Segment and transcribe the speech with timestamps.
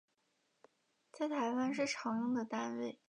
[1.11, 2.97] 在台湾是常用的单位